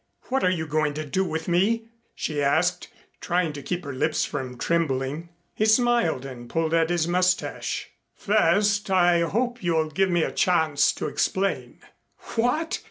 [0.29, 2.87] "What are you going to do with me?" she asked,
[3.19, 5.29] trying to keep her lips from trembling.
[5.53, 7.87] He smiled and pulled at his mustache.
[8.15, 11.81] "First, I hope you'll give me a chance to explain."
[12.35, 12.79] "What?"